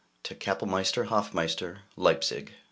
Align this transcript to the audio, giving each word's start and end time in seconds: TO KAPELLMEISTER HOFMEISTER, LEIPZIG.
TO 0.23 0.33
KAPELLMEISTER 0.33 1.03
HOFMEISTER, 1.03 1.81
LEIPZIG. 1.95 2.53